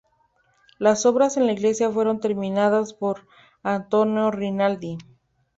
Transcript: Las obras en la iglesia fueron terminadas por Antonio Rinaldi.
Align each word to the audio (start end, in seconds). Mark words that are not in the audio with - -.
Las 0.79 1.05
obras 1.05 1.37
en 1.37 1.45
la 1.45 1.51
iglesia 1.51 1.91
fueron 1.91 2.19
terminadas 2.21 2.95
por 2.95 3.27
Antonio 3.61 4.31
Rinaldi. 4.31 4.97